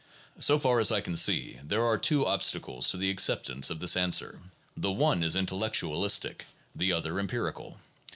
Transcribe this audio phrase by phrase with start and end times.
[0.37, 3.79] 3 So far as I can see there are two obstacles to the acceptance of
[3.79, 4.39] this answer.
[4.75, 7.77] The one is intellectualistic, the other empirical.